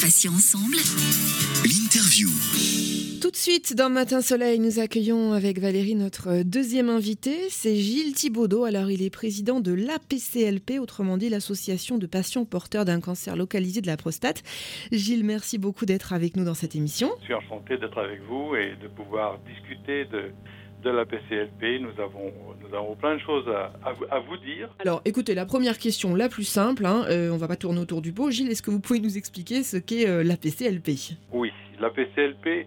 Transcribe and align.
Patients 0.00 0.30
ensemble. 0.30 0.76
L'interview. 1.64 2.28
Tout 3.20 3.32
de 3.32 3.36
suite, 3.36 3.74
dans 3.74 3.90
Matin 3.90 4.20
Soleil, 4.20 4.60
nous 4.60 4.78
accueillons 4.78 5.32
avec 5.32 5.58
Valérie 5.58 5.96
notre 5.96 6.44
deuxième 6.44 6.88
invité. 6.88 7.48
C'est 7.48 7.74
Gilles 7.74 8.12
Thibaudot. 8.12 8.64
Alors, 8.64 8.92
il 8.92 9.02
est 9.02 9.10
président 9.10 9.58
de 9.58 9.72
l'APCLP, 9.72 10.78
autrement 10.80 11.16
dit 11.16 11.28
l'association 11.28 11.98
de 11.98 12.06
patients 12.06 12.44
porteurs 12.44 12.84
d'un 12.84 13.00
cancer 13.00 13.34
localisé 13.34 13.80
de 13.80 13.88
la 13.88 13.96
prostate. 13.96 14.44
Gilles, 14.92 15.24
merci 15.24 15.58
beaucoup 15.58 15.84
d'être 15.84 16.12
avec 16.12 16.36
nous 16.36 16.44
dans 16.44 16.54
cette 16.54 16.76
émission. 16.76 17.10
Je 17.20 17.24
suis 17.24 17.34
enchanté 17.34 17.76
d'être 17.76 17.98
avec 17.98 18.20
vous 18.28 18.54
et 18.54 18.76
de 18.80 18.86
pouvoir 18.86 19.40
discuter 19.40 20.04
de, 20.04 20.30
de 20.82 20.90
la 20.90 21.04
PCLP. 21.04 21.80
Nous 21.80 22.00
avons, 22.02 22.32
nous 22.62 22.74
avons 22.76 22.94
plein 22.94 23.14
de 23.16 23.20
choses 23.20 23.48
à, 23.48 23.72
à 23.88 23.92
vous- 23.92 24.04
à 24.10 24.18
vous 24.20 24.36
dire. 24.38 24.68
Alors, 24.80 25.00
écoutez, 25.04 25.34
la 25.34 25.44
première 25.46 25.78
question, 25.78 26.14
la 26.14 26.28
plus 26.28 26.44
simple, 26.44 26.86
hein, 26.86 27.04
euh, 27.10 27.30
on 27.32 27.36
va 27.36 27.48
pas 27.48 27.56
tourner 27.56 27.80
autour 27.80 28.00
du 28.02 28.12
pot. 28.12 28.30
Gilles, 28.30 28.50
est-ce 28.50 28.62
que 28.62 28.70
vous 28.70 28.80
pouvez 28.80 29.00
nous 29.00 29.16
expliquer 29.18 29.62
ce 29.62 29.76
qu'est 29.76 30.08
euh, 30.08 30.22
l'APCLP 30.22 31.16
Oui, 31.32 31.52
la 31.80 31.90
PCLP, 31.90 32.66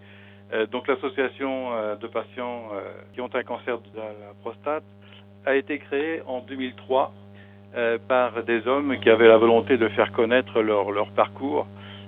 euh, 0.52 0.66
donc 0.66 0.86
l'association 0.88 1.70
de 2.00 2.06
patients 2.06 2.68
qui 3.14 3.20
ont 3.20 3.30
un 3.34 3.42
cancer 3.42 3.78
de 3.78 3.96
la 3.96 4.34
prostate, 4.42 4.84
a 5.44 5.56
été 5.56 5.78
créée 5.78 6.22
en 6.26 6.40
2003 6.40 7.12
euh, 7.74 7.98
par 8.06 8.44
des 8.44 8.66
hommes 8.66 8.96
qui 9.00 9.08
avaient 9.10 9.26
la 9.28 9.38
volonté 9.38 9.76
de 9.76 9.88
faire 9.88 10.12
connaître 10.12 10.60
leur, 10.62 10.90
leur 10.92 11.10
parcours 11.12 11.66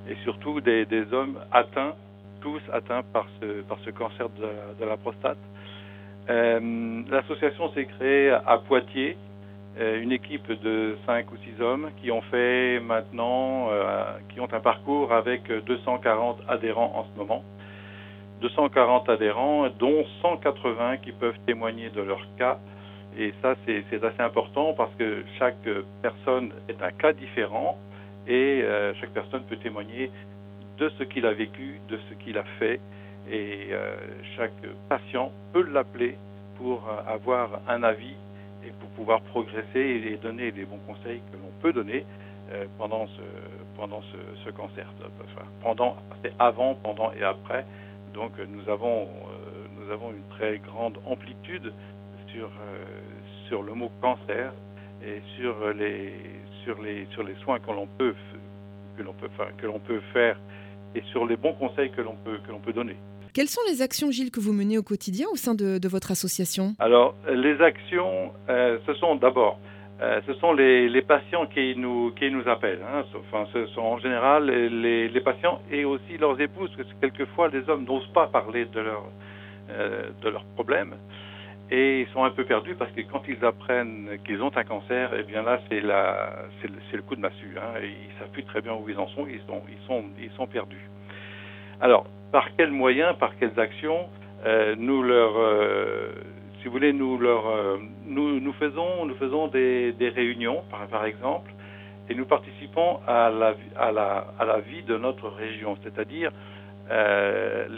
et 0.09 0.15
surtout 0.23 0.61
des, 0.61 0.85
des 0.85 1.11
hommes 1.13 1.41
atteints, 1.51 1.95
tous 2.43 2.61
atteints 2.73 3.03
par 3.13 3.27
ce, 3.41 3.63
par 3.63 3.79
ce 3.85 3.91
cancer 3.91 4.29
de 4.29 4.43
la, 4.43 4.75
de 4.79 4.85
la 4.85 4.97
prostate. 4.99 5.39
Euh, 6.31 7.03
L'association 7.11 7.71
s'est 7.73 7.85
créée 7.85 8.31
à 8.31 8.59
Poitiers, 8.59 9.17
euh, 9.79 10.01
une 10.01 10.13
équipe 10.13 10.51
de 10.63 10.97
5 11.07 11.31
ou 11.33 11.37
6 11.37 11.61
hommes 11.61 11.91
qui 12.01 12.11
ont 12.11 12.23
fait 12.23 12.81
maintenant, 12.81 13.69
euh, 13.71 14.05
qui 14.31 14.41
ont 14.41 14.49
un 14.53 14.61
parcours 14.61 15.13
avec 15.13 15.51
240 15.51 16.39
adhérents 16.49 16.93
en 16.95 17.05
ce 17.05 17.19
moment. 17.19 17.45
240 18.41 19.09
adhérents, 19.09 19.69
dont 19.79 20.05
180 20.23 20.99
qui 20.99 21.13
peuvent 21.13 21.39
témoigner 21.47 21.91
de 21.91 22.03
leur 22.03 22.27
cas. 22.39 22.59
Et 23.17 23.33
ça, 23.41 23.55
c'est 23.65 24.05
assez 24.05 24.21
important 24.21 24.75
parce 24.75 24.93
que 24.99 25.25
chaque 25.39 25.69
personne 26.03 26.53
est 26.69 26.83
un 26.83 26.91
cas 26.91 27.13
différent 27.13 27.79
et 28.27 28.65
chaque 29.01 29.11
personne 29.11 29.45
peut 29.45 29.57
témoigner 29.57 30.11
de 30.79 30.91
ce 30.99 31.05
qu'il 31.05 31.25
a 31.27 31.33
vécu, 31.33 31.81
de 31.89 31.97
ce 31.97 32.15
qu'il 32.25 32.37
a 32.37 32.45
fait. 32.59 32.81
Et 33.31 33.69
euh, 33.71 33.97
chaque 34.37 34.53
patient 34.89 35.33
peut 35.53 35.63
l'appeler 35.63 36.17
pour 36.57 36.83
euh, 36.89 37.11
avoir 37.11 37.61
un 37.69 37.83
avis 37.83 38.15
et 38.67 38.71
pour 38.81 38.89
pouvoir 38.91 39.21
progresser 39.23 40.03
et 40.13 40.17
donner 40.17 40.51
les 40.51 40.65
bons 40.65 40.81
conseils 40.87 41.21
que 41.33 41.37
l'on 41.37 41.51
peut 41.63 41.73
donner 41.73 42.05
euh, 42.53 42.67
pendant 42.79 43.07
ce 43.07 43.23
pendant 43.77 44.03
ce, 44.03 44.45
ce 44.45 44.51
cancer. 44.51 44.87
Pendant, 45.63 45.97
c'est 46.23 46.33
avant, 46.39 46.75
pendant 46.77 47.13
et 47.13 47.23
après. 47.25 47.65
Donc 48.13 48.33
nous 48.39 48.71
avons 48.71 49.09
nous 49.79 49.91
avons 49.91 50.11
une 50.11 50.37
très 50.37 50.59
grande 50.59 50.99
amplitude 51.07 51.73
sur 52.29 52.51
sur 53.49 53.63
le 53.63 53.75
mot 53.75 53.91
cancer 54.01 54.53
et 55.03 55.21
sur 55.37 55.73
les 55.75 56.13
sur 56.63 56.81
les 56.81 57.07
sur 57.07 57.25
les 57.25 57.35
soins 57.37 57.59
que 57.59 57.71
l'on 57.73 57.89
peut 57.99 58.15
que 58.97 59.03
l'on 59.03 59.15
peut 59.15 59.29
que 59.59 59.67
l'on 59.67 59.81
peut 59.81 60.01
faire 60.13 60.37
et 60.95 61.03
sur 61.11 61.27
les 61.27 61.37
bons 61.37 61.55
conseils 61.55 61.91
que 61.91 62.03
l'on 62.03 62.17
peut 62.25 62.39
que 62.47 62.53
l'on 62.53 62.61
peut 62.61 62.73
donner. 62.73 62.97
Quelles 63.35 63.49
sont 63.49 63.63
les 63.69 63.83
actions, 63.83 64.13
Gilles, 64.13 64.31
que 64.31 64.39
vous 64.39 64.53
menez 64.53 64.79
au 64.79 64.85
quotidien 64.85 65.27
au 65.33 65.35
sein 65.35 65.57
de, 65.57 65.89
votre 65.89 66.13
association? 66.13 66.75
Alors, 66.79 67.17
les 67.29 67.61
actions, 67.61 68.33
euh, 68.49 68.79
ce 68.87 68.95
sont 68.95 69.17
d'abord, 69.17 69.59
euh, 70.01 70.21
ce 70.25 70.35
sont 70.35 70.53
les, 70.53 71.03
patients 71.03 71.45
qui 71.47 71.75
nous, 71.77 72.13
qui 72.13 72.31
nous 72.31 72.49
appellent. 72.49 72.85
Hein. 72.89 73.03
Ce 73.53 73.67
sont 73.75 73.81
en 73.81 73.99
général 73.99 74.47
les, 74.47 75.21
patients 75.21 75.61
et 75.69 75.85
aussi 75.85 76.17
leurs 76.17 76.41
épouses, 76.41 76.71
parce 76.77 76.89
que 76.89 76.95
quelquefois 77.01 77.49
les 77.49 77.69
hommes 77.69 77.85
n'osent 77.85 78.13
pas 78.15 78.29
parler 78.29 78.67
de 78.67 78.79
leurs 78.79 79.09
euh, 79.71 80.11
de 80.23 80.29
leurs 80.29 80.45
problèmes 80.55 80.95
et 81.71 82.03
ils 82.03 82.09
sont 82.13 82.23
un 82.23 82.31
peu 82.31 82.45
perdus 82.45 82.75
parce 82.75 82.93
que 82.93 83.01
quand 83.01 83.23
ils 83.27 83.43
apprennent 83.43 84.19
qu'ils 84.27 84.43
ont 84.43 84.55
un 84.55 84.65
cancer, 84.65 85.11
eh 85.19 85.23
bien 85.23 85.43
là 85.43 85.59
c'est 85.69 85.81
la 85.81 86.45
c'est 86.61 86.97
le, 86.97 87.03
coup 87.03 87.17
de 87.17 87.23
massue. 87.23 87.57
Hein, 87.57 87.81
ils 87.83 88.19
savent 88.19 88.29
plus 88.29 88.45
très 88.45 88.61
bien 88.61 88.75
où 88.75 88.89
ils 88.89 88.99
en 88.99 89.09
sont, 89.09 89.27
ils 89.27 89.41
sont 89.49 89.63
ils 89.69 89.87
sont 89.87 90.05
ils 90.21 90.31
sont 90.37 90.47
perdus. 90.47 90.89
Alors 91.81 92.07
par 92.35 92.57
quels 92.57 92.73
moyens, 92.73 93.17
par 93.17 93.37
quelles 93.39 93.61
actions 93.61 94.09
euh, 94.45 94.75
nous 94.77 95.05
leur 95.05 95.39
euh, 95.39 96.09
euh, 96.67 97.77
nous, 98.07 98.53
faisons, 98.55 99.07
nous 99.07 99.15
faisons 99.15 99.47
des, 99.47 100.13
réunions, 100.17 100.65
par, 100.91 101.05
exemple, 101.05 101.53
et 102.09 102.15
nous 102.17 102.25
participons 102.27 102.99
à 103.07 103.31
la, 103.31 104.59
vie 104.69 104.83
de 104.83 104.97
notre 104.97 105.29
région, 105.29 105.77
c'est-à-dire 105.85 106.33
la, 106.91 107.69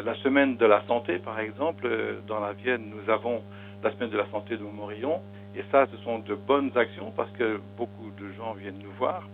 la 0.00 0.14
semaine 0.22 0.56
de 0.56 0.64
la 0.64 0.82
santé, 0.86 1.18
par 1.18 1.38
exemple, 1.38 1.86
dans 2.26 2.40
la 2.40 2.54
Vienne, 2.54 2.84
nous 2.86 3.12
avons 3.12 3.42
la 3.84 3.90
semaine 3.92 4.08
de 4.08 4.16
la 4.16 4.30
santé 4.30 4.56
de 4.56 4.62
Montmorillon, 4.62 5.20
et 5.54 5.62
ça, 5.70 5.86
ce 5.92 5.98
sont 6.04 6.20
de 6.20 6.34
bonnes 6.34 6.70
actions 6.74 7.12
parce 7.14 7.30
que 7.32 7.60
beaucoup 7.76 8.10
de 8.18 8.32
gens 8.32 8.54
viennent 8.54 8.80
nous 8.82 8.92
voir. 8.92 9.24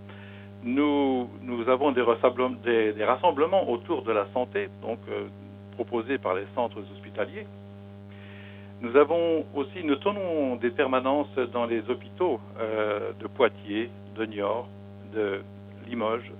Nous, 0.64 1.28
avons 1.68 1.92
des, 1.92 2.02
rassemblements- 2.02 3.68
autour 3.68 4.02
de 4.02 4.12
la 4.12 4.26
santé, 4.32 4.68
donc 4.82 4.98
euh, 5.08 5.26
proposés 5.72 6.18
par 6.18 6.34
les 6.34 6.46
centres 6.54 6.78
hospitaliers. 6.92 7.46
Nous 8.80 8.96
avons 8.96 9.44
aussi, 9.54 9.84
nous 9.84 9.96
tenons 9.96 10.56
des 10.56 10.70
permanences 10.70 11.34
dans 11.52 11.66
les 11.66 11.88
hôpitaux 11.88 12.40
euh, 12.58 13.12
de 13.20 13.26
Poitiers, 13.28 13.90
de 14.16 14.24
Niort, 14.26 14.68
de 15.12 15.42
Limoges, 15.86 16.32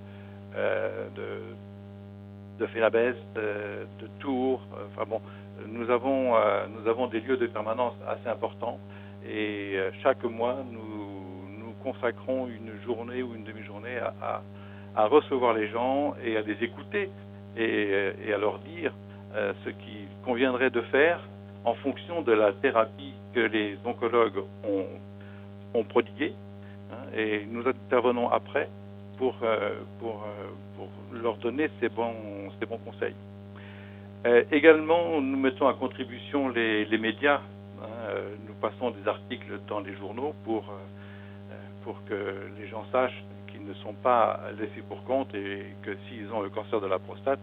euh, 0.57 1.09
de, 1.15 2.61
de 2.65 2.67
Fénabès, 2.69 3.15
de, 3.35 4.07
Tours. 4.21 4.61
Enfin 4.93 5.05
bon, 5.09 5.21
nous 5.69 5.89
avons, 5.91 6.35
nous 6.75 6.89
avons 6.89 7.07
des 7.07 7.21
lieux 7.21 7.37
de 7.37 7.47
permanence 7.47 7.95
assez 8.09 8.29
importants 8.29 8.79
et 9.29 9.77
chaque 10.03 10.25
mois 10.25 10.57
nous 10.71 10.88
consacrons 11.83 12.47
une 12.49 12.73
journée 12.85 13.23
ou 13.23 13.35
une 13.35 13.45
demi-journée 13.45 13.99
à, 14.23 14.43
recevoir 15.07 15.55
les 15.55 15.69
gens 15.69 16.15
et 16.25 16.37
à 16.37 16.41
les 16.41 16.65
écouter 16.65 17.09
et, 17.57 18.33
à 18.33 18.39
leur 18.39 18.59
dire 18.61 18.93
euh, 19.35 19.53
ce 19.65 19.71
qu'il 19.71 20.09
conviendrait 20.25 20.71
de 20.71 20.81
faire 20.81 21.21
en 21.65 21.75
fonction 21.75 22.23
de 22.23 22.33
la 22.33 22.53
thérapie 22.53 23.13
que 23.33 23.41
les 23.41 23.79
oncologues 23.85 24.43
ont, 24.65 25.85
prodiguée. 25.85 26.35
hein, 26.91 26.97
et 27.17 27.47
nous 27.49 27.63
intervenons 27.69 28.29
après 28.31 28.69
pour, 29.19 29.37
euh, 29.43 29.75
euh, 30.03 31.21
leur 31.23 31.37
donner 31.37 31.71
ces 31.81 31.89
bons, 31.89 32.15
conseils. 32.85 33.15
Également, 34.51 35.21
nous 35.21 35.39
mettons 35.39 35.69
à 35.69 35.75
contribution 35.75 36.49
les, 36.49 36.99
médias. 36.99 37.41
hein, 37.81 37.87
nous 38.47 38.55
passons 38.55 38.91
des 38.91 39.07
articles 39.07 39.61
dans 39.69 39.81
les 39.81 39.95
journaux 39.95 40.35
pour, 40.45 40.65
pour 41.89 42.05
que 42.05 42.51
les 42.61 42.69
gens 42.69 42.85
sachent 42.93 43.25
qu'ils 43.51 43.65
ne 43.65 43.73
sont 43.73 43.95
pas 43.95 44.41
laissés 44.59 44.83
pour 44.87 45.03
compte 45.05 45.35
et 45.35 45.75
que 45.81 45.97
s'ils 46.07 46.31
ont 46.35 46.43
le 46.43 46.51
cancer 46.51 46.83
de 46.83 46.87
la 46.87 46.99
prostate, 46.99 47.41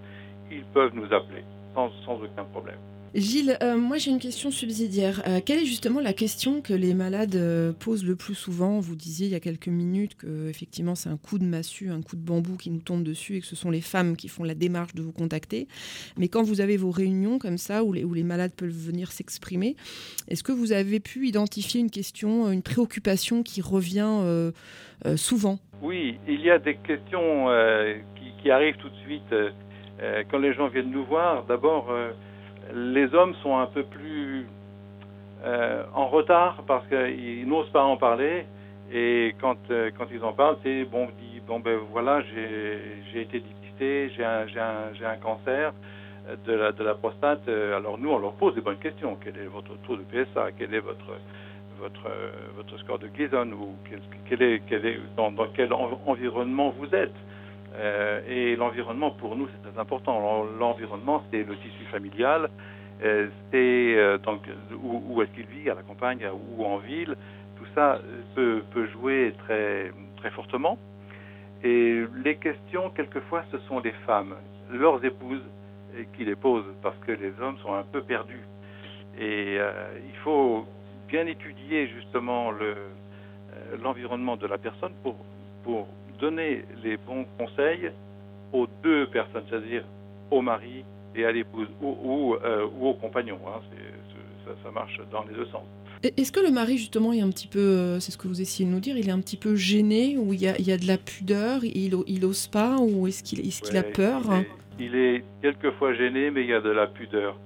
ils 0.52 0.64
peuvent 0.66 0.94
nous 0.94 1.12
appeler 1.12 1.44
sans, 1.74 1.90
sans 2.06 2.22
aucun 2.22 2.44
problème. 2.44 2.78
Gilles, 3.16 3.58
euh, 3.64 3.78
moi 3.78 3.98
j'ai 3.98 4.12
une 4.12 4.20
question 4.20 4.52
subsidiaire. 4.52 5.22
Euh, 5.26 5.40
quelle 5.44 5.59
est 5.59 5.66
justement 5.66 6.02
la 6.02 6.12
question 6.12 6.62
que 6.62 6.74
les 6.74 6.94
malades 6.94 7.36
euh, 7.36 7.72
posent 7.72 8.03
le 8.03 8.18
plus 8.18 8.36
souvent? 8.36 8.81
Vous 8.81 8.98
disiez 8.98 9.28
il 9.28 9.31
y 9.31 9.36
a 9.36 9.40
quelques 9.40 9.70
minutes 9.70 10.18
que 10.18 10.50
effectivement 10.50 10.96
c'est 10.96 11.08
un 11.08 11.16
coup 11.16 11.40
de 11.40 11.46
massue, 11.46 11.90
un 11.90 12.02
coup 12.02 12.18
de 12.18 12.22
bambou 12.22 12.58
qui 12.58 12.70
nous 12.72 12.81
tombe 12.81 13.03
dessus 13.03 13.38
et 13.38 13.40
que 13.40 13.46
ce 13.46 13.56
sont 13.56 13.70
les 13.70 13.80
femmes 13.80 14.18
qui 14.18 14.28
font 14.28 14.44
la 14.44 14.53
démarche 14.53 14.96
de 14.96 15.02
vous 15.02 15.14
contacter. 15.14 15.70
Mais 16.18 16.28
quand 16.28 16.44
vous 16.44 16.59
avez 16.59 16.76
vos 16.76 16.92
réunions 16.92 17.40
comme 17.40 17.58
ça 17.58 17.86
où 17.86 17.94
les, 17.94 18.24
malades 18.24 18.53
peuvent 18.53 18.68
venir 18.68 19.14
s'exprimer, 19.14 19.78
est-ce 20.28 20.44
que 20.44 20.52
vous 20.52 20.74
avez 20.74 21.00
pu 21.00 21.26
identifier 21.26 21.80
une 21.80 21.92
question, 21.92 22.52
une 22.52 22.64
préoccupation 22.64 23.44
qui 23.44 23.62
revient 23.62 24.52
souvent? 25.16 25.59
Oui, 25.82 26.18
il 26.28 26.42
y 26.42 26.50
a 26.50 26.59
des 26.59 26.76
questions 26.76 27.47
qui, 28.16 28.44
qui 28.44 28.52
arrivent 28.52 28.78
tout 28.78 28.90
de 28.90 28.97
suite 29.06 29.34
quand 30.29 30.40
les 30.40 30.53
gens 30.53 30.67
viennent 30.67 30.91
nous 30.91 31.06
voir. 31.06 31.46
D'abord, 31.46 31.94
les 32.73 33.14
hommes 33.14 33.34
sont 33.35 33.58
un 33.58 33.67
peu 33.67 33.84
plus 33.84 34.47
euh, 35.44 35.84
en 35.94 36.08
retard 36.08 36.64
parce 36.67 36.85
qu'ils 36.88 37.47
n'osent 37.47 37.70
pas 37.72 37.84
en 37.84 37.97
parler. 37.97 38.46
Et 38.91 39.35
quand, 39.41 39.58
euh, 39.72 39.90
quand 39.97 40.06
ils 40.12 40.23
en 40.23 40.34
parlent, 40.34 40.58
c'est 40.64 40.85
bon, 40.85 41.03
on 41.08 41.22
dit, 41.22 41.41
bon 41.47 41.59
ben 41.59 41.78
voilà, 41.91 42.22
j'ai 42.22 43.22
été 43.22 43.40
dépisté, 43.40 44.09
j'ai 44.16 44.23
un, 44.23 44.46
un, 44.58 45.06
un 45.12 45.17
cancer 45.17 45.73
de 46.46 46.53
la, 46.53 46.72
de 46.72 46.84
la 46.84 46.94
prostate. 46.96 47.47
Euh, 47.47 47.78
Alors 47.78 47.97
nous, 47.97 48.09
on 48.12 48.20
leur 48.20 48.34
pose 48.34 48.56
des 48.56 48.62
bonnes 48.62 48.78
questions. 48.78 49.17
Quel 49.23 49.38
est 49.38 49.47
votre 49.47 49.76
taux 49.88 49.96
de 49.97 50.03
PSA 50.03 50.52
Quel 50.58 50.73
est 50.73 50.79
votre 50.79 51.06
votre 51.79 52.09
votre 52.56 52.78
score 52.79 53.00
de 53.00 53.08
Gleason 53.08 53.52
ou 53.52 53.76
quel, 53.90 54.00
quel 54.29 54.41
est 54.41 54.62
quel 54.67 54.85
est 54.85 55.00
dans, 55.17 55.34
quel 55.56 55.73
en- 55.73 56.00
environnement 56.06 56.73
vous 56.79 56.94
êtes? 56.96 57.14
Euh, 57.78 58.22
et 58.28 58.56
l'environnement 58.56 59.12
pour 59.12 59.36
nous 59.36 59.48
c'est 59.48 59.70
très 59.70 59.80
important. 59.80 60.20
L'en- 60.20 60.46
L'environnement 60.46 61.24
c'est 61.32 61.44
le 61.44 61.56
tissu 61.58 61.84
familial, 61.92 62.50
euh, 63.04 63.28
c'est 63.52 63.96
euh, 63.98 64.18
donc 64.18 64.42
où, 64.82 65.22
est-ce 65.22 65.32
qu'il 65.32 65.46
vit 65.48 65.70
à 65.70 65.76
la 65.76 65.84
campagne 65.84 66.26
ou 66.58 66.66
en 66.66 66.78
ville. 66.78 67.16
Tout 67.58 67.66
ça 67.74 68.00
peut, 68.36 68.64
jouer 68.94 69.34
très 69.46 69.92
très 70.18 70.30
fortement. 70.32 70.78
Et 71.64 72.04
les 72.24 72.36
questions, 72.36 72.90
quelquefois, 72.92 73.44
ce 73.52 73.58
sont 73.60 73.80
les 73.80 73.94
femmes, 74.06 74.36
leurs 74.72 75.04
épouses, 75.04 75.42
qui 76.16 76.26
les 76.26 76.36
posent, 76.36 76.72
parce 76.84 76.98
que 77.08 77.14
les 77.14 77.32
hommes 77.42 77.58
sont 77.60 77.74
un 77.74 77.84
peu 77.84 78.02
perdus. 78.02 78.46
Et 79.18 79.56
il 79.56 80.16
faut 80.24 80.66
bien 81.08 81.26
étudier 81.26 81.88
justement 81.88 82.52
l'environnement 83.82 84.36
de 84.36 84.48
la 84.48 84.58
personne 84.58 84.92
pour 85.02 85.16
donner 86.20 86.66
les 86.84 86.97
bons 86.97 87.26
conseils 87.38 87.91
aux 88.53 88.67
deux 88.84 89.08
personnes, 89.08 89.44
c'est-à-dire 89.50 89.84
au 90.32 90.41
mari 90.41 90.84
et 91.16 91.26
à 91.26 91.32
l'épouse 91.32 91.67
ou, 91.82 91.96
ou, 92.03 92.35
euh, 92.35 92.67
au 92.82 92.94
compagnon. 92.94 93.40
Hein. 93.47 93.62
ça, 94.64 94.72
marche 94.72 95.00
dans 95.12 95.23
les 95.23 95.34
deux 95.34 95.46
sens. 95.47 95.64
Est-ce 96.03 96.32
que 96.32 96.40
le 96.40 96.52
mari, 96.52 96.78
justement, 96.78 97.14
est 97.14 97.22
un 97.22 97.29
petit 97.29 97.47
peu, 97.47 97.59
euh, 97.59 98.00
c'est 98.00 98.12
ce 98.12 98.17
que 98.17 98.28
vous 98.28 98.41
essayez 98.41 98.67
de 98.70 98.73
nous 98.73 98.79
dire, 98.79 98.97
il 98.97 99.08
est 99.08 99.12
un 99.12 99.22
petit 99.22 99.38
peu 99.38 99.56
gêné, 99.56 100.17
ou 100.17 100.34
il 100.34 100.41
y 100.41 100.47
a, 100.47 100.58
il 100.59 100.67
y 100.67 100.72
a 100.72 100.78
de 100.78 100.85
la 100.85 100.97
pudeur, 100.97 101.64
il, 101.64 101.96
il 102.08 102.26
ose 102.26 102.47
pas, 102.47 102.78
ou 102.79 103.08
est-ce 103.08 103.23
qu'il 103.23 103.40
est 103.40 103.76
a 103.76 103.84
peur 103.84 104.22
il 104.78 104.96
est, 104.96 105.23
quelquefois 105.41 105.94
gêné, 105.94 106.32
mais 106.32 106.41
il 106.41 106.50
y 106.50 106.53
a 106.53 106.59
de 106.59 106.70
la 106.70 106.88
pudeur. 106.88 107.38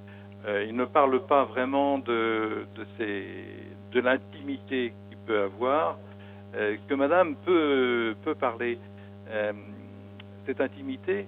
Euh, 0.47 0.65
il 0.67 0.75
ne 0.75 0.85
parle 0.85 1.25
pas 1.27 1.45
vraiment 1.45 1.99
de, 1.99 2.65
de, 2.75 2.85
ses, 2.97 3.23
de 3.93 3.99
l'intimité 3.99 4.93
qu'il 5.09 5.17
peut 5.27 5.41
avoir, 5.41 5.99
que 6.53 6.93
madame 6.93 7.35
peut, 7.45 8.15
parler. 8.39 8.77
cette 10.45 10.61
intimité, 10.61 11.27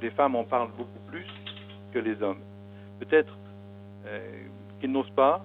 les 0.00 0.10
femmes 0.10 0.36
en 0.36 0.44
parlent 0.44 0.70
beaucoup 0.76 1.00
plus 1.08 1.26
que 1.92 1.98
les 1.98 2.22
hommes. 2.22 2.40
Peut-être 2.98 3.32
euh, 4.06 4.18
qu'ils 4.80 4.92
n'osent 4.92 5.10
pas, 5.10 5.44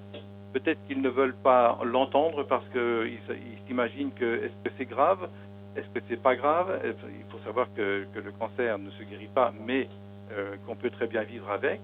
peut-être 0.54 0.80
qu'ils 0.88 1.02
ne 1.02 1.10
veulent 1.10 1.36
pas 1.36 1.78
l'entendre 1.84 2.44
parce 2.44 2.66
qu'ils 2.70 3.20
s'imaginent 3.68 4.12
que 4.14 4.46
est-ce 4.46 4.70
que 4.70 4.74
c'est 4.78 4.86
grave, 4.86 5.30
est-ce 5.76 5.88
que 5.88 6.06
c'est 6.08 6.22
pas 6.22 6.36
grave? 6.36 6.80
Il 6.86 7.32
faut 7.32 7.44
savoir 7.46 7.68
que, 7.76 8.06
le 8.14 8.32
cancer 8.40 8.78
ne 8.78 8.90
se 8.92 9.04
guérit 9.04 9.30
pas, 9.34 9.54
mais 9.66 9.90
euh, 10.32 10.56
qu'on 10.66 10.76
peut 10.76 10.90
très 10.90 11.08
bien 11.08 11.24
vivre 11.24 11.50
avec. 11.52 11.82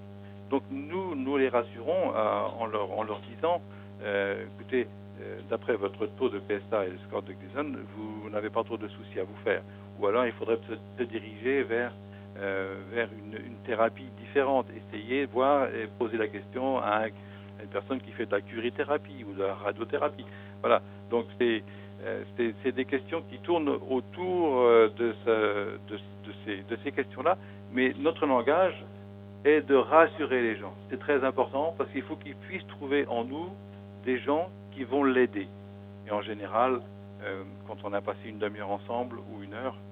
Donc 0.50 0.63
nous, 0.69 1.16
nous 1.16 1.38
les 1.38 1.50
rassurons 1.50 2.13
euh, 2.16 2.42
en, 2.60 2.66
leur, 2.68 3.22
disant, 3.36 3.62
écoutez, 4.01 4.88
d'après 5.50 5.75
votre 5.75 6.06
taux 6.18 6.29
de 6.29 6.39
PSA 6.39 6.85
et 6.85 6.89
le 6.89 6.97
score 7.07 7.21
de 7.23 7.33
Gleason, 7.33 7.77
vous 7.95 8.29
n'avez 8.29 8.50
pas 8.50 8.63
trop 8.63 8.77
de 8.77 8.88
soucis 8.88 9.19
à 9.19 9.23
vous 9.23 9.35
faire. 9.44 9.62
Ou 10.00 10.07
alors 10.07 10.25
il 10.25 10.31
faudrait 10.33 10.59
se 10.97 11.03
diriger 11.03 11.63
vers 11.63 11.91
euh, 12.39 12.75
vers 12.91 13.09
une, 13.12 13.38
thérapie 13.65 14.07
différente. 14.18 14.65
Essayer, 14.75 15.25
voir 15.25 15.68
et 15.68 15.88
poser 16.00 16.18
la 16.18 16.27
question 16.27 16.79
à, 16.79 17.07
une 17.07 17.68
personne 17.71 18.00
qui 18.00 18.12
fait 18.12 18.25
de 18.25 18.31
la 18.31 18.41
curithérapie 18.41 19.25
ou 19.29 19.33
de 19.33 19.44
la 19.44 19.53
radiothérapie. 19.53 20.25
Voilà. 20.62 20.81
Donc 21.09 21.25
c'est 21.38 21.62
euh, 22.03 22.24
des 22.38 22.85
questions 22.85 23.21
qui 23.29 23.38
tournent 23.39 23.69
autour 23.69 24.62
euh, 24.62 24.89
de, 24.97 25.13
ces, 26.45 26.63
de 26.63 26.77
ces 26.83 26.91
questions-là, 26.91 27.38
mais 27.74 27.94
notre 28.00 28.25
langage 28.25 28.81
est 29.44 29.62
de 29.62 29.75
rassurer 29.75 30.41
les 30.41 30.56
gens. 30.56 30.74
C'est 30.89 31.00
très 31.00 31.24
important 31.24 31.75
parce 31.77 31.91
qu'il 31.91 32.03
faut 32.03 32.15
qu'ils 32.15 32.35
puissent 32.35 32.67
trouver 32.67 33.06
en 33.07 33.25
nous 33.25 33.50
des 34.06 34.19
gens 34.19 34.50
qui 34.71 34.83
vont 34.83 35.03
l'aider. 35.03 35.47
Et 36.07 36.12
en 36.12 36.21
général, 36.21 36.81
quand 37.68 37.77
on 37.83 37.94
a 37.94 38.01
passé 38.01 38.19
une 38.25 38.39
demi-heure 38.39 38.71
ensemble 38.71 39.19
ou 39.19 39.44
une 39.44 39.53
heure, 39.53 39.75
euh, 39.75 39.90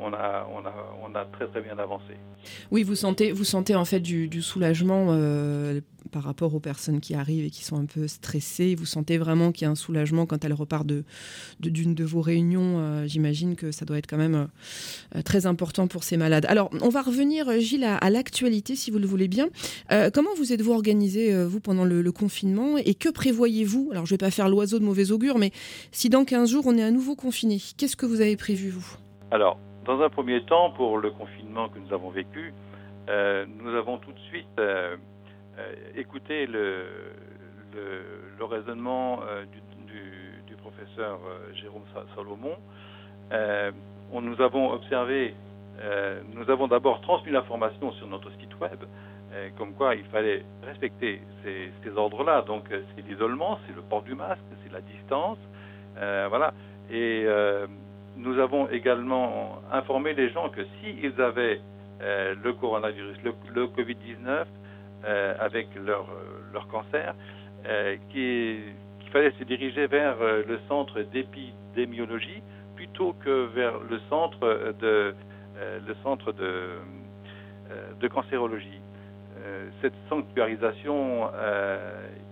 on 0.00 0.12
a, 0.12 0.46
on, 0.52 1.14
a, 1.14 1.24
très 1.24 1.60
bien 1.60 1.78
avancé. 1.78 2.14
Oui, 2.70 2.82
vous 2.82 2.94
sentez, 2.94 3.32
vous 3.32 3.44
sentez 3.44 3.74
en 3.74 3.84
fait 3.84 4.00
du, 4.00 4.42
soulagement 4.42 5.08
euh, 5.10 5.80
par 6.10 6.24
rapport 6.24 6.54
aux 6.54 6.60
personnes 6.60 7.00
qui 7.00 7.14
arrivent 7.14 7.44
et 7.44 7.50
qui 7.50 7.64
sont 7.64 7.76
un 7.76 7.86
peu 7.86 8.06
stressées. 8.06 8.74
Vous 8.74 8.86
sentez 8.86 9.18
vraiment 9.18 9.52
qu'il 9.52 9.64
y 9.64 9.68
a 9.68 9.70
un 9.70 9.76
soulagement 9.76 10.26
quand 10.26 10.44
elles 10.44 10.52
repartent 10.52 10.86
de, 10.86 11.04
d'une 11.60 11.94
de, 11.94 12.04
vos 12.04 12.20
réunions. 12.20 12.78
Euh, 12.78 13.06
j'imagine 13.06 13.56
que 13.56 13.72
ça 13.72 13.84
doit 13.84 13.98
être 13.98 14.06
quand 14.06 14.16
même 14.16 14.48
très 15.24 15.46
important 15.46 15.86
pour 15.86 16.04
ces 16.04 16.16
malades. 16.16 16.46
Alors, 16.48 16.70
on 16.80 16.88
va 16.88 17.02
revenir, 17.02 17.60
Gilles, 17.60 17.84
à, 17.84 18.10
l'actualité, 18.10 18.76
si 18.76 18.90
vous 18.90 18.98
le 18.98 19.06
voulez 19.06 19.28
bien. 19.28 19.48
comment 20.12 20.34
vous 20.36 20.52
êtes-vous 20.52 20.72
organisé, 20.72 21.44
vous, 21.44 21.60
pendant 21.60 21.84
le, 21.84 22.02
le, 22.02 22.12
confinement 22.12 22.76
Et 22.78 22.94
que 22.94 23.08
prévoyez-vous? 23.08 23.90
Alors, 23.92 24.06
je 24.06 24.12
ne 24.12 24.16
vais 24.16 24.24
pas 24.26 24.30
faire 24.30 24.48
l'oiseau 24.48 24.78
de 24.78 24.84
mauvais 24.84 25.12
augure, 25.12 25.38
mais 25.38 25.52
si 25.92 26.08
dans 26.08 26.24
15 26.24 26.50
jours, 26.50 26.66
on 26.66 26.76
est 26.76 26.82
à 26.82 26.90
nouveau 26.90 27.16
confiné, 27.16 27.60
qu'est-ce 27.76 27.96
que 27.96 28.06
vous 28.06 28.20
avez 28.20 28.36
prévu, 28.36 28.70
vous? 28.70 28.96
Alors, 29.32 29.56
dans 29.86 30.02
un 30.02 30.10
premier 30.10 30.42
temps, 30.42 30.72
pour 30.72 30.98
le 30.98 31.10
confinement 31.10 31.70
que 31.70 31.78
nous 31.78 31.90
avons 31.94 32.10
vécu, 32.10 32.52
euh, 33.08 33.46
nous 33.48 33.74
avons 33.74 33.96
tout 33.96 34.12
de 34.12 34.18
suite 34.28 34.46
euh, 34.58 34.94
euh, 35.58 35.74
écouté 35.96 36.46
le, 36.46 36.84
raisonnement 38.42 39.20
du, 40.46 40.56
professeur 40.56 41.18
Jérôme 41.54 41.82
Salomon. 42.14 42.56
on, 44.12 44.20
nous 44.20 44.40
avons 44.42 44.72
observé, 44.72 45.34
nous 46.34 46.50
avons 46.50 46.68
d'abord 46.68 47.00
transmis 47.00 47.32
l'information 47.32 47.92
sur 47.92 48.06
notre 48.08 48.30
site 48.32 48.60
web, 48.60 48.84
comme 49.56 49.72
quoi 49.74 49.94
il 49.94 50.04
fallait 50.06 50.44
respecter 50.64 51.22
ces, 51.42 51.72
ces 51.82 51.96
ordres-là. 51.96 52.42
Donc 52.42 52.64
c'est 52.68 53.06
l'isolement, 53.06 53.58
c'est 53.66 53.74
le 53.74 53.82
port 53.82 54.02
du 54.02 54.14
masque, 54.14 54.42
c'est 54.64 54.72
la 54.72 54.80
distance, 54.82 55.38
voilà. 55.96 56.52
Et 56.90 57.26
nous 58.16 58.38
avons 58.38 58.68
également 58.68 59.60
informé 59.72 60.14
les 60.14 60.30
gens 60.30 60.48
que 60.50 60.62
s'ils 60.80 61.20
avaient 61.20 61.60
euh, 62.02 62.34
le 62.42 62.52
coronavirus, 62.52 63.16
le, 63.22 63.66
Covid-19, 63.66 64.44
euh, 65.04 65.34
avec 65.38 65.68
leur, 65.76 66.06
leur 66.52 66.66
cancer, 66.68 67.14
euh, 67.66 67.96
qu'il 68.10 68.74
fallait 69.12 69.32
se 69.38 69.44
diriger 69.44 69.86
vers 69.86 70.16
le 70.20 70.58
centre 70.68 71.00
d'épidémiologie 71.02 72.42
plutôt 72.74 73.12
que 73.24 73.46
vers 73.54 73.74
le 73.88 74.00
centre 74.08 74.74
de, 74.80 75.14
le 75.86 75.94
centre 76.02 76.32
de, 76.32 76.70
de 78.00 78.08
cancérologie. 78.08 78.80
cette 79.80 79.94
sanctuarisation, 80.08 81.30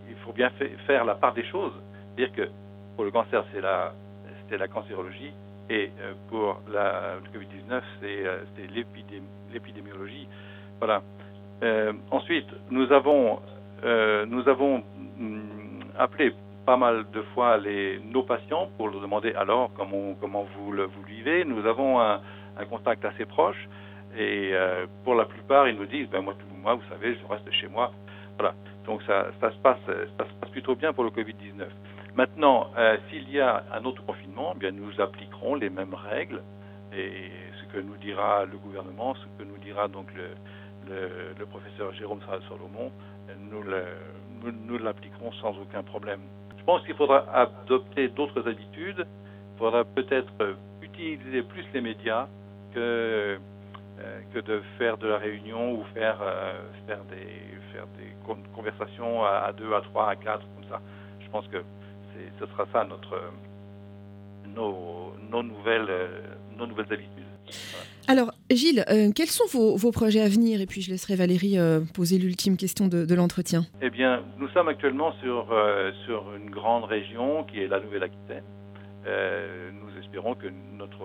il 0.09 0.17
faut 0.25 0.33
bien 0.33 0.51
faire 0.87 1.05
la 1.05 1.15
part 1.15 1.35
des 1.35 1.45
choses. 1.45 1.75
Dire 2.17 2.33
que 2.33 2.49
pour 2.97 3.05
le 3.05 3.11
cancer, 3.11 3.45
c'est 3.53 3.61
la, 3.61 3.93
la 4.51 4.69
cancérologie, 4.69 5.33
et 5.71 5.91
euh, 6.01 6.13
pour 6.29 6.61
le 6.69 7.39
Covid-19, 7.39 7.81
euh, 8.03 8.43
c'est 8.57 8.67
l'épidémiologie. 9.53 10.29
Voilà. 10.79 11.03
Euh, 11.63 11.93
ensuite, 12.11 12.49
nous 12.71 12.91
avons, 12.93 13.41
nous 13.85 14.49
avons 14.49 14.83
mm, 15.19 15.41
appelé 15.99 16.35
pas 16.67 16.77
mal 16.77 17.07
de 17.13 17.23
fois 17.35 17.59
nos 18.05 18.23
patients 18.23 18.69
pour 18.77 18.89
leur 18.89 19.01
demander 19.01 19.33
alors 19.35 19.71
comment, 19.77 20.15
comment 20.21 20.47
vous 20.57 20.73
le 20.73 20.91
vivez. 21.07 21.45
Nous 21.45 21.67
avons 21.67 22.01
un, 22.01 22.21
contact 22.69 23.05
assez 23.07 23.25
proche 23.25 23.69
et 24.19 24.53
pour 25.05 25.15
la 25.15 25.25
plupart, 25.25 25.67
ils 25.69 25.77
nous 25.77 25.87
disent 25.87 26.09
ben 26.11 26.21
moi, 26.21 26.35
moi, 26.63 26.75
vous 26.75 26.89
savez, 26.91 27.17
je 27.17 27.27
reste 27.27 27.51
chez 27.53 27.69
moi. 27.69 27.91
Voilà. 28.39 28.55
Donc 28.85 29.03
ça, 29.05 29.29
ça, 29.41 29.51
se 29.51 29.57
passe, 29.59 29.79
ça 29.87 30.25
se 30.27 30.33
passe 30.41 30.51
plutôt 30.51 30.75
bien 30.75 30.93
pour 30.93 31.05
le 31.05 31.11
Covid-19. 31.11 31.65
Maintenant, 32.15 32.71
euh, 32.77 32.97
s'il 33.09 33.31
y 33.31 33.41
a 33.41 33.65
un 33.73 33.85
autre 33.85 34.05
confinement, 34.05 34.53
eh 34.57 34.59
bien 34.59 34.73
nous 34.73 35.01
appliquerons 35.01 35.55
les 35.55 35.71
mêmes 35.71 35.95
règles 35.95 36.43
et 36.93 37.31
ce 37.61 37.73
que 37.73 37.81
nous 37.81 37.97
dira 37.97 38.45
le 38.45 38.59
gouvernement, 38.59 39.15
ce 39.15 39.27
que 39.39 39.49
nous 39.49 39.59
dira 39.59 39.87
donc 39.87 40.07
le, 40.15 41.35
le, 41.39 41.47
professeur 41.47 41.93
Jérôme 41.95 42.21
Salomon, 42.23 42.91
nous, 43.39 44.79
l'appliquerons 44.79 45.33
sans 45.35 45.57
aucun 45.59 45.83
problème. 45.85 46.21
Je 46.59 46.65
pense 46.65 46.83
qu'il 46.85 46.97
faudra 46.97 47.25
adopter 47.33 48.09
d'autres 48.09 48.49
habitudes. 48.49 49.07
Il 49.55 49.59
faudra 49.59 49.85
peut-être 49.85 50.33
utiliser 50.83 51.43
plus 51.43 51.65
les 51.73 51.81
médias 51.81 52.27
que, 52.75 53.39
euh, 54.01 54.43
de 54.43 54.63
faire 54.79 54.99
de 54.99 55.07
la 55.07 55.19
réunion 55.19 55.75
ou 55.75 55.85
faire, 55.95 56.19
euh, 56.23 56.53
des 56.89 58.15
conversations 58.55 59.25
à, 59.25 59.45
à 59.47 59.53
deux, 59.53 59.73
à 59.75 59.81
trois, 59.83 60.11
à 60.11 60.17
quatre, 60.17 60.45
comme 60.55 60.69
ça. 60.69 60.81
Je 61.21 61.29
pense 61.29 61.47
que 61.49 61.63
ce 62.39 62.47
sera 62.47 62.67
ça 62.73 62.85
notre, 62.85 63.21
nos, 64.55 65.13
nos 65.31 65.43
nouvelles, 65.43 65.91
nos 66.57 66.67
nouvelles 66.67 66.93
habitudes. 66.93 67.21
Alors, 68.09 68.33
Gilles, 68.51 68.85
euh, 68.91 69.11
quels 69.15 69.29
sont 69.29 69.47
vos, 69.53 69.77
vos, 69.77 69.93
projets 69.93 70.21
à 70.21 70.29
venir? 70.29 70.61
Et 70.61 70.67
puis, 70.67 70.81
je 70.81 70.91
laisserai 70.91 71.15
Valérie 71.15 71.59
euh, 71.59 71.81
poser 71.95 72.19
l'ultime 72.19 72.57
question 72.57 72.89
de, 72.89 73.05
de 73.05 73.15
l'entretien. 73.15 73.63
Eh 73.83 73.91
bien, 73.91 74.23
nous 74.39 74.49
sommes 74.49 74.69
actuellement 74.69 75.13
sur, 75.23 75.53
euh, 75.53 75.93
sur 76.07 76.35
une 76.35 76.51
grande 76.51 76.85
région 76.85 77.45
qui 77.45 77.61
est 77.61 77.69
la 77.69 77.81
Nouvelle-Aquitaine. 77.81 78.45
nous 79.07 80.03
espérons 80.03 80.35
que, 80.35 80.49
notre, 80.77 80.99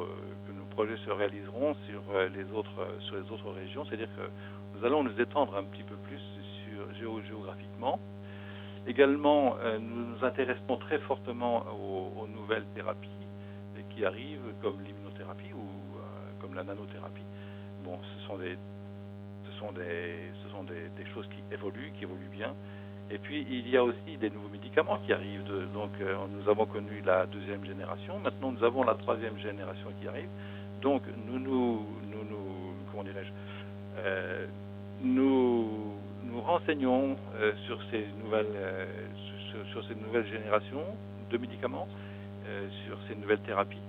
que 0.47 0.51
nos 0.51 0.65
projets 0.71 0.97
se 1.05 1.11
réaliseront 1.11 1.75
sur, 1.87 2.01
les 2.35 2.57
autres, 2.57 2.87
sur 3.01 3.15
les 3.15 3.31
autres 3.31 3.51
régions, 3.51 3.85
c'est-à-dire 3.85 4.09
que 4.17 4.77
nous 4.77 4.85
allons 4.85 5.03
nous 5.03 5.21
étendre 5.21 5.55
un 5.55 5.63
petit 5.63 5.83
peu 5.83 5.95
plus 6.07 6.19
sur, 6.65 7.23
géographiquement. 7.27 7.99
Également, 8.87 9.55
euh, 9.63 9.79
nous 9.79 10.05
nous 10.05 10.25
intéressons 10.25 10.77
très 10.79 10.99
fortement 10.99 11.65
aux, 11.73 12.27
nouvelles 12.27 12.65
thérapies 12.75 13.09
qui 13.89 14.05
arrivent, 14.05 14.53
comme 14.61 14.81
l'immunothérapie 14.83 15.53
ou 15.53 15.97
euh, 15.97 16.01
comme 16.39 16.53
la 16.53 16.63
nanothérapie. 16.63 17.23
Bon, 17.83 17.97
ce 18.03 18.27
sont 18.27 18.37
des, 18.37 18.57
ce 19.45 19.59
sont 19.59 19.71
des, 19.71 20.31
ce 20.43 20.49
sont 20.49 20.63
des, 20.63 21.05
choses 21.13 21.27
qui 21.29 21.53
évoluent, 21.53 21.91
qui 21.97 22.03
évoluent 22.03 22.29
bien. 22.31 22.53
Et 23.09 23.17
puis, 23.17 23.45
il 23.49 23.67
y 23.69 23.77
a 23.77 23.83
aussi 23.83 24.17
des 24.19 24.29
nouveaux 24.29 24.49
médicaments 24.49 24.99
qui 25.05 25.13
arrivent. 25.13 25.43
donc, 25.73 25.91
euh, 26.01 26.15
nous 26.29 26.47
avons 26.49 26.65
connu 26.65 27.01
la 27.05 27.25
deuxième 27.25 27.65
génération. 27.65 28.19
Maintenant, 28.19 28.51
nous 28.51 28.63
avons 28.63 28.83
la 28.83 28.95
troisième 28.95 29.37
génération 29.39 29.87
qui 29.99 30.07
arrive. 30.07 30.29
Donc, 30.81 31.01
nous 31.25 31.39
nous, 31.39 31.85
nous, 32.11 32.73
comment 32.91 33.03
dirais-je, 33.03 33.31
nous, 35.01 35.95
nous 36.35 36.41
renseignons 36.41 37.15
euh, 37.39 37.53
sur 37.65 37.79
ces 37.89 38.05
nouvelles, 38.21 38.45
sur, 39.51 39.67
sur, 39.71 39.87
ces 39.87 39.95
nouvelles 39.95 40.27
générations 40.27 40.83
de 41.31 41.37
médicaments, 41.37 41.87
sur 42.85 42.97
ces 43.07 43.15
nouvelles 43.15 43.39
thérapies, 43.39 43.81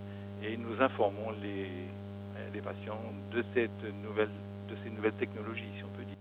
et 0.43 0.57
nous 0.57 0.81
informons 0.81 1.33
les, 1.43 1.69
les 2.55 2.61
patients 2.61 3.01
de 3.33 3.45
cette 3.53 3.83
nouvelle, 4.03 4.31
de 4.71 4.75
ces 4.83 4.91
nouvelles 4.91 5.13
technologies, 5.15 5.69
si 5.77 5.85
on 5.85 5.99
peut 5.99 6.05
dire. 6.05 6.17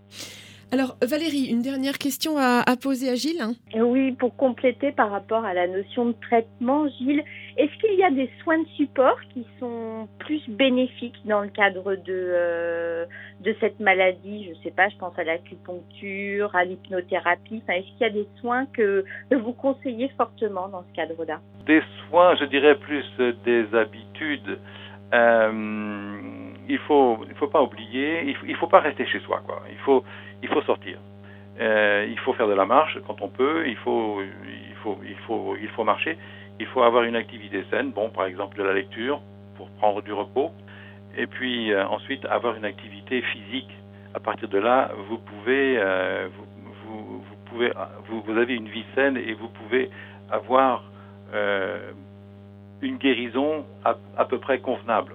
Alors 0.71 0.97
Valérie, 1.01 1.45
une 1.45 1.61
dernière 1.61 1.97
question 1.97 2.37
à, 2.37 2.63
poser 2.81 3.09
à 3.09 3.15
Gilles. 3.15 3.45
Oui, 3.75 4.11
pour 4.13 4.35
compléter 4.35 4.91
par 4.91 5.11
rapport 5.11 5.45
à 5.45 5.53
la 5.53 5.67
notion 5.67 6.07
de 6.07 6.15
traitement, 6.21 6.87
Gilles, 6.89 7.23
est-ce 7.57 7.73
qu'il 7.79 7.97
y 7.97 8.03
a 8.03 8.11
des 8.11 8.29
soins 8.43 8.59
de 8.59 8.67
support 8.75 9.17
qui 9.33 9.47
sont 9.59 10.09
plus 10.19 10.41
bénéfiques 10.49 11.19
dans 11.25 11.41
le 11.41 11.47
cadre 11.47 11.95
de, 11.95 12.03
euh, 12.09 13.05
de 13.39 13.55
cette 13.61 13.79
maladie? 13.79 14.45
Je 14.45 14.49
ne 14.49 14.55
sais 14.63 14.71
pas, 14.71 14.89
je 14.89 14.97
pense 14.97 15.17
à 15.17 15.23
l'acupuncture, 15.23 16.53
à 16.53 16.65
l'hypnothérapie. 16.65 17.63
est-ce 17.69 17.87
qu'il 17.87 18.01
y 18.01 18.03
a 18.03 18.09
des 18.09 18.27
soins 18.41 18.65
que, 18.65 19.05
vous 19.31 19.53
conseillez 19.53 20.09
fortement 20.17 20.67
dans 20.67 20.83
ce 20.83 20.95
cadre-là? 20.95 21.39
Des 21.65 21.81
soins, 22.09 22.35
je 22.35 22.45
dirais 22.45 22.75
plus 22.75 23.05
des 23.45 23.73
habitudes. 23.73 24.59
Euh, 25.13 26.11
il 26.67 26.79
faut, 26.79 27.19
il 27.29 27.35
faut 27.35 27.47
pas 27.47 27.61
oublier, 27.61 28.23
il 28.25 28.35
faut, 28.35 28.59
faut 28.59 28.67
pas 28.67 28.81
rester 28.81 29.05
chez 29.05 29.19
soi, 29.19 29.41
quoi. 29.45 29.61
Il 29.71 29.77
faut, 29.77 30.03
il 30.43 30.49
faut 30.49 30.61
sortir. 30.63 30.97
Euh, 31.59 32.05
il 32.09 32.19
faut 32.19 32.33
faire 32.33 32.47
de 32.47 32.53
la 32.53 32.65
marche 32.65 32.97
quand 33.07 33.21
on 33.21 33.29
peut. 33.29 33.63
Il 33.67 33.77
faut, 33.77 34.21
il 34.21 34.75
faut, 34.83 34.97
il 35.07 35.17
faut, 35.25 35.55
il 35.61 35.69
faut 35.69 35.83
marcher. 35.83 36.17
Il 36.59 36.65
faut 36.67 36.83
avoir 36.83 37.03
une 37.03 37.15
activité 37.15 37.63
saine. 37.69 37.91
Bon, 37.91 38.09
par 38.09 38.25
exemple 38.25 38.57
de 38.57 38.63
la 38.63 38.73
lecture 38.73 39.21
pour 39.57 39.69
prendre 39.71 40.01
du 40.01 40.13
repos. 40.13 40.51
Et 41.17 41.27
puis 41.27 41.71
euh, 41.71 41.85
ensuite 41.87 42.25
avoir 42.25 42.55
une 42.55 42.65
activité 42.65 43.21
physique. 43.21 43.69
À 44.13 44.19
partir 44.19 44.47
de 44.47 44.57
là, 44.57 44.91
vous 45.09 45.17
pouvez, 45.17 45.77
euh, 45.77 46.29
vous, 46.33 46.45
vous, 46.85 47.19
vous, 47.19 47.35
pouvez, 47.45 47.71
vous, 48.07 48.21
vous, 48.21 48.37
avez 48.37 48.55
une 48.55 48.69
vie 48.69 48.85
saine 48.95 49.17
et 49.17 49.33
vous 49.33 49.49
pouvez 49.49 49.89
avoir 50.31 50.83
une 52.81 52.97
guérison 52.97 53.65
à, 53.83 53.97
à 54.15 54.23
peu 54.23 54.39
près 54.39 54.59
convenable. 54.59 55.14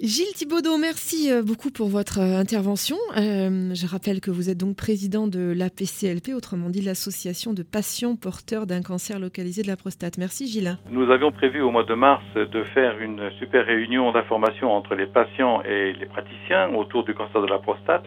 Gilles 0.00 0.32
Thibaudot, 0.34 0.78
merci 0.78 1.32
euh, 1.32 1.42
beaucoup 1.42 1.70
pour 1.70 1.88
votre 1.88 2.20
euh, 2.20 2.38
intervention. 2.38 2.96
Euh, 3.16 3.74
je 3.74 3.86
rappelle 3.86 4.20
que 4.20 4.30
vous 4.30 4.48
êtes 4.48 4.58
donc 4.58 4.76
président 4.76 5.26
de 5.26 5.52
l'APCLP, 5.56 6.34
autrement 6.36 6.70
dit 6.70 6.82
l'association 6.82 7.52
de 7.52 7.64
patients 7.64 8.14
porteurs 8.14 8.66
d'un 8.66 8.82
cancer 8.82 9.18
localisé 9.18 9.62
de 9.62 9.66
la 9.66 9.76
prostate. 9.76 10.16
Merci 10.18 10.46
Gilles. 10.46 10.78
Nous 10.90 11.10
avions 11.10 11.32
prévu 11.32 11.60
au 11.62 11.70
mois 11.70 11.82
de 11.82 11.94
mars 11.94 12.22
de 12.34 12.62
faire 12.74 12.98
une 13.00 13.30
super 13.40 13.66
réunion 13.66 14.12
d'information 14.12 14.70
entre 14.72 14.94
les 14.94 15.06
patients 15.06 15.62
et 15.62 15.92
les 15.94 16.06
praticiens 16.06 16.72
autour 16.74 17.02
du 17.04 17.14
cancer 17.14 17.42
de 17.42 17.48
la 17.48 17.58
prostate. 17.58 18.04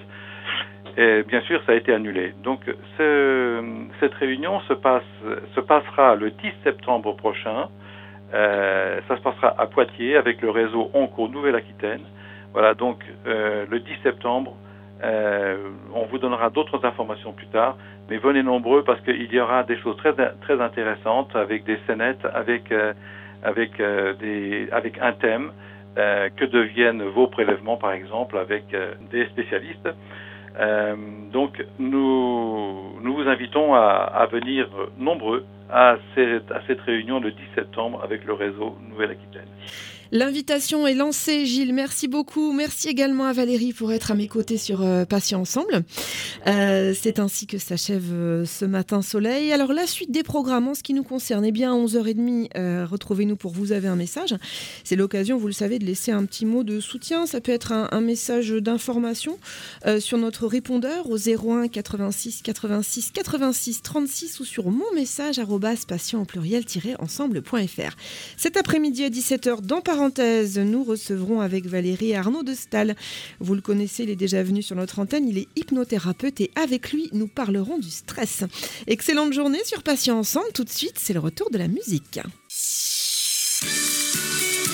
Et 0.98 1.24
bien 1.24 1.42
sûr, 1.42 1.62
ça 1.66 1.74
a 1.74 1.76
été 1.76 1.94
annulé. 1.94 2.34
Donc, 2.44 2.62
ce, 2.98 3.64
cette 4.00 4.14
réunion 4.14 4.60
se, 4.62 4.74
se 5.56 5.60
passera 5.60 6.16
le 6.16 6.32
10 6.32 6.38
septembre 6.64 7.16
prochain 7.16 7.70
euh, 8.34 9.00
ça 9.08 9.18
se 9.18 9.22
passera 9.22 9.54
à 9.58 9.68
Poitiers 9.68 10.16
avec 10.16 10.42
le 10.42 10.50
réseau 10.50 10.90
Onco 10.94 11.28
Nouvelle-Aquitaine. 11.28 12.02
Voilà, 12.54 12.74
donc 12.74 13.04
euh, 13.28 13.66
le 13.70 13.80
10 13.80 13.92
septembre, 14.04 14.56
euh, 15.04 15.58
on 15.94 16.06
vous 16.06 16.18
donnera 16.18 16.50
d'autres 16.50 16.86
informations 16.86 17.34
plus 17.34 17.48
tard, 17.48 17.78
mais 18.10 18.18
venez 18.18 18.44
nombreux 18.44 18.84
parce 18.84 19.02
qu'il 19.02 19.34
y 19.34 19.40
aura 19.40 19.64
des 19.64 19.78
choses 19.78 19.98
très 19.98 20.14
très 20.42 20.62
intéressantes 20.62 21.36
avec 21.36 21.64
des 21.64 21.78
scénettes, 21.88 22.26
avec 22.34 22.74
avec 23.44 23.80
avec 23.80 24.98
un 25.02 25.14
thème. 25.14 25.52
que 25.96 26.46
deviennent 26.46 27.04
vos 27.04 27.28
prélèvements, 27.28 27.78
par 27.78 27.92
exemple, 27.92 28.38
avec 28.38 28.64
des 29.12 29.26
spécialistes. 29.28 29.90
donc, 31.34 31.66
nous, 31.80 33.00
nous 33.02 33.14
vous 33.14 33.28
invitons 33.28 33.74
à 33.74 34.26
venir 34.32 34.70
nombreux 34.98 35.46
à 35.72 35.98
cette, 36.16 36.82
réunion 36.82 37.20
le 37.20 37.32
10 37.32 37.42
septembre 37.56 38.02
avec 38.04 38.26
le 38.26 38.34
réseau 38.34 38.78
Nouvelle-Aquitaine. 38.90 39.48
L'invitation 40.14 40.86
est 40.88 40.94
lancée, 40.94 41.46
Gilles. 41.46 41.74
Merci 41.74 42.10
beaucoup. 42.10 42.52
Merci 42.52 42.90
également 42.90 43.26
à 43.26 43.34
Valérie 43.34 43.72
pour 43.72 43.94
être 43.94 44.12
à 44.12 44.16
mes 44.16 44.28
côtés 44.28 44.58
sur 44.58 44.82
euh, 44.82 45.06
Patients 45.06 45.40
Ensemble. 45.40 45.84
Euh, 46.48 46.94
c'est 47.00 47.18
ainsi 47.18 47.48
que 47.48 47.58
s'achève 47.58 48.12
euh, 48.12 48.46
ce 48.46 48.66
matin 48.66 49.02
soleil. 49.02 49.54
Alors, 49.54 49.72
la 49.72 49.88
suite 49.88 50.12
des 50.12 50.24
programmes 50.24 50.68
en 50.68 50.74
ce 50.74 50.84
qui 50.84 50.94
nous 50.94 51.04
concerne, 51.04 51.46
eh 51.46 51.54
bien, 51.54 51.74
à 51.74 51.78
11h30, 51.78 52.84
retrouvez-nous 52.84 53.38
pour 53.38 53.54
Vous 53.54 53.72
avez 53.72 53.88
un 53.88 53.96
message. 53.96 54.36
C'est 54.84 54.98
l'occasion, 54.98 55.38
vous 55.38 55.48
le 55.48 55.54
savez, 55.54 55.80
de 55.80 55.86
laisser 55.86 56.12
un 56.12 56.26
petit 56.26 56.46
mot 56.46 56.66
de 56.66 56.82
soutien. 56.82 57.26
Ça 57.26 57.40
peut 57.40 57.54
être 57.54 57.72
un, 57.72 58.02
message 58.02 58.50
d'information 58.50 59.38
sur 60.00 60.18
notre 60.18 60.48
répondeur 60.48 61.10
au 61.10 61.18
01 61.18 61.68
86 61.68 62.42
86 62.42 63.12
86 63.12 63.82
36 63.84 64.40
ou 64.40 64.44
sur 64.44 64.72
mon 64.72 64.92
message 64.96 65.40
patient 65.88 66.22
au 66.22 66.26
pluriel-ensemble.fr. 66.26 67.96
Cet 68.38 68.58
après-midi 68.58 69.04
à 69.04 69.10
17h 69.10 69.62
dans 69.62 69.82
Nous 70.02 70.84
recevrons 70.84 71.42
avec 71.42 71.68
Valérie 71.68 72.16
Arnaud 72.16 72.42
de 72.42 72.56
Stal. 72.56 72.96
Vous 73.40 73.54
le 73.54 73.62
connaissez, 73.62 74.04
il 74.04 74.10
est 74.10 74.16
déjà 74.16 74.42
venu 74.42 74.64
sur 74.64 74.76
notre 74.76 74.98
antenne, 74.98 75.28
il 75.28 75.38
est 75.38 75.48
hypnothérapeute 75.56 76.42
et 76.42 76.50
avec 76.56 76.92
lui, 76.92 77.10
nous 77.14 77.28
parlerons 77.28 77.78
du 77.78 77.92
stress. 77.92 78.44
Excellente 78.88 79.34
journée 79.34 79.64
sur 79.64 79.84
Patient 79.84 80.18
Ensemble. 80.18 80.52
Tout 80.56 80.64
de 80.64 80.70
suite, 80.70 80.96
c'est 80.98 81.14
le 81.14 81.20
retour 81.20 81.52
de 81.52 81.60
la 81.60 81.68
musique. 81.68 82.20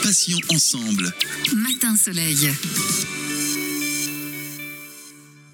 Patient 0.02 0.38
Ensemble. 0.50 1.14
Matin 1.56 1.98
Soleil. 1.98 2.50